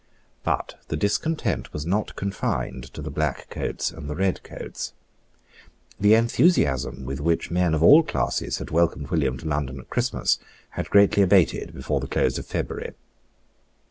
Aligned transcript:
But 0.43 0.79
the 0.87 0.97
discontent 0.97 1.71
was 1.73 1.85
not 1.85 2.15
confined 2.15 2.85
to 2.95 3.03
the 3.03 3.11
black 3.11 3.51
coats 3.51 3.91
and 3.91 4.09
the 4.09 4.15
red 4.15 4.41
coats. 4.41 4.93
The 5.99 6.15
enthusiasm 6.15 7.05
with 7.05 7.19
which 7.21 7.51
men 7.51 7.75
of 7.75 7.83
all 7.83 8.01
classes 8.01 8.57
had 8.57 8.71
welcomed 8.71 9.09
William 9.11 9.37
to 9.37 9.47
London 9.47 9.79
at 9.79 9.91
Christmas 9.91 10.39
had 10.71 10.89
greatly 10.89 11.21
abated 11.21 11.75
before 11.75 11.99
the 11.99 12.07
close 12.07 12.39
of 12.39 12.47
February. 12.47 12.95